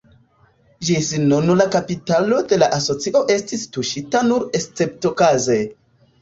Ĝis 0.87 1.09
nun 1.25 1.51
la 1.59 1.67
kapitalo 1.75 2.39
de 2.53 2.59
la 2.63 2.69
asocio 2.79 3.21
estis 3.35 3.67
tuŝita 3.77 4.23
nur 4.31 4.49
esceptokaze. 4.63 5.61